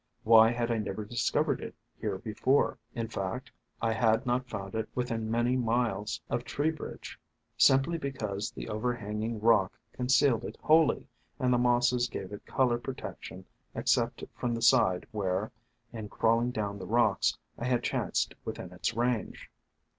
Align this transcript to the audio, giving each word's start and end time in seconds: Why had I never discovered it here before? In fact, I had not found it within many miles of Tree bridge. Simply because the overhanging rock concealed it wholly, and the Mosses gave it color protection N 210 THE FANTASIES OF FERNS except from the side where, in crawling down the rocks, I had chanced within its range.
Why 0.23 0.49
had 0.51 0.71
I 0.71 0.79
never 0.79 1.05
discovered 1.05 1.61
it 1.61 1.75
here 1.99 2.17
before? 2.17 2.79
In 2.95 3.07
fact, 3.07 3.51
I 3.83 3.93
had 3.93 4.25
not 4.25 4.49
found 4.49 4.73
it 4.73 4.89
within 4.95 5.29
many 5.29 5.55
miles 5.55 6.19
of 6.27 6.43
Tree 6.43 6.71
bridge. 6.71 7.19
Simply 7.55 7.99
because 7.99 8.49
the 8.49 8.67
overhanging 8.67 9.39
rock 9.39 9.77
concealed 9.93 10.43
it 10.43 10.57
wholly, 10.59 11.07
and 11.37 11.53
the 11.53 11.59
Mosses 11.59 12.07
gave 12.09 12.31
it 12.33 12.47
color 12.47 12.79
protection 12.79 13.45
N 13.75 13.83
210 13.83 13.83
THE 13.83 13.85
FANTASIES 13.85 13.97
OF 13.97 14.03
FERNS 14.05 14.13
except 14.23 14.39
from 14.39 14.55
the 14.55 14.61
side 14.63 15.07
where, 15.11 15.51
in 15.93 16.09
crawling 16.09 16.49
down 16.49 16.79
the 16.79 16.87
rocks, 16.87 17.37
I 17.59 17.65
had 17.65 17.83
chanced 17.83 18.33
within 18.43 18.73
its 18.73 18.95
range. 18.95 19.51